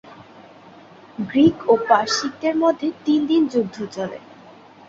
Greek 1.23 1.57
ও 1.67 1.83
পারসিকদের 1.89 2.55
মধ্যে 2.63 2.87
তিন 3.05 3.19
দিন 3.27 3.41
যুদ্ধ 3.53 3.75
চলে। 3.95 4.19